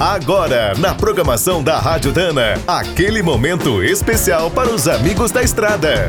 [0.00, 6.06] Agora, na programação da Rádio Dana, aquele momento especial para os amigos da estrada.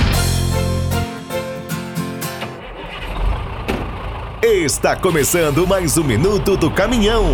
[4.44, 7.33] Está começando mais um minuto do caminhão.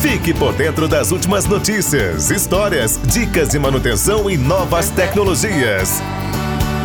[0.00, 6.00] Fique por dentro das últimas notícias, histórias, dicas de manutenção e novas tecnologias.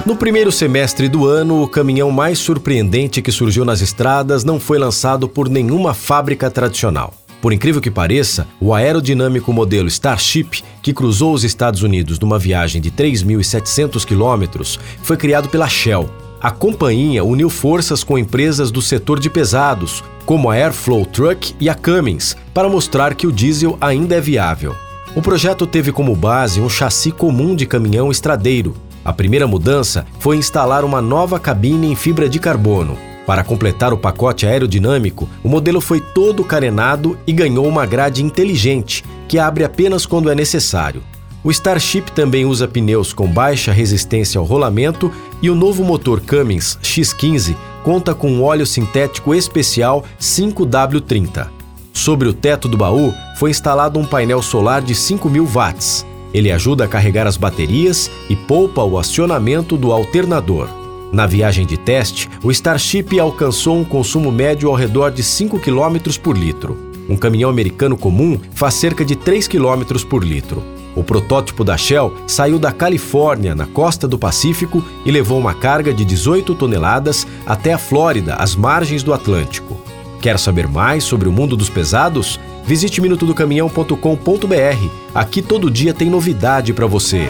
[0.03, 4.79] No primeiro semestre do ano, o caminhão mais surpreendente que surgiu nas estradas não foi
[4.79, 7.13] lançado por nenhuma fábrica tradicional.
[7.41, 12.79] Por incrível que pareça, o aerodinâmico modelo Starship, que cruzou os Estados Unidos numa viagem
[12.79, 16.07] de 3.700 quilômetros, foi criado pela Shell.
[16.39, 21.67] A companhia uniu forças com empresas do setor de pesados, como a Airflow Truck e
[21.67, 24.75] a Cummins, para mostrar que o diesel ainda é viável.
[25.16, 28.75] O projeto teve como base um chassi comum de caminhão estradeiro.
[29.03, 32.97] A primeira mudança foi instalar uma nova cabine em fibra de carbono,
[33.31, 39.05] para completar o pacote aerodinâmico, o modelo foi todo carenado e ganhou uma grade inteligente,
[39.26, 41.02] que abre apenas quando é necessário.
[41.42, 45.09] O Starship também usa pneus com baixa resistência ao rolamento
[45.42, 47.55] e o novo motor Cummins X15
[47.86, 51.48] conta com um óleo sintético especial 5W30.
[51.94, 56.05] Sobre o teto do baú foi instalado um painel solar de 5.000 watts.
[56.33, 60.80] Ele ajuda a carregar as baterias e poupa o acionamento do alternador.
[61.12, 65.98] Na viagem de teste, o Starship alcançou um consumo médio ao redor de 5 km
[66.23, 66.78] por litro.
[67.09, 70.64] Um caminhão americano comum faz cerca de 3 km por litro.
[70.95, 75.94] O protótipo da Shell saiu da Califórnia, na costa do Pacífico, e levou uma carga
[75.94, 79.78] de 18 toneladas até a Flórida, às margens do Atlântico.
[80.22, 82.39] Quer saber mais sobre o mundo dos pesados?
[82.64, 84.89] Visite minutodocaminhão.com.br.
[85.14, 87.30] Aqui todo dia tem novidade para você.